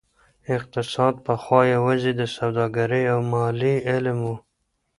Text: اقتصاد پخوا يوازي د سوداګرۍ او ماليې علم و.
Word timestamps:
اقتصاد 0.55 1.15
پخوا 1.25 1.61
يوازي 1.75 2.11
د 2.17 2.21
سوداګرۍ 2.37 3.03
او 3.13 3.19
ماليې 3.31 3.75
علم 3.89 4.17
و. 4.23 4.31